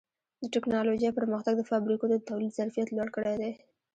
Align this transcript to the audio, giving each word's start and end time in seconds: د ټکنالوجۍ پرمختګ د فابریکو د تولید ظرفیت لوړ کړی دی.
د 0.41 0.43
ټکنالوجۍ 0.53 1.09
پرمختګ 1.19 1.53
د 1.57 1.61
فابریکو 1.69 2.05
د 2.09 2.15
تولید 2.27 2.51
ظرفیت 2.59 2.87
لوړ 2.91 3.07
کړی 3.15 3.33
دی. 3.41 3.51